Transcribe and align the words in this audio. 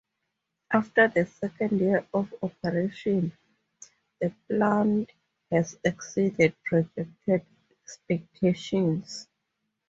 After 0.71 1.09
the 1.09 1.27
second 1.27 1.79
year 1.79 2.07
of 2.11 2.33
operation 2.41 3.33
the 4.19 4.33
plant 4.49 5.11
has 5.51 5.77
exceeded 5.83 6.55
projected 6.65 7.45
expectations. 7.83 9.27